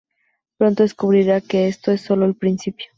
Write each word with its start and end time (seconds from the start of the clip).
Pronto 0.57 0.81
descubrirá 0.81 1.41
que 1.41 1.67
esto 1.67 1.91
es 1.91 2.01
solo 2.01 2.25
el 2.25 2.35
principio. 2.35 2.87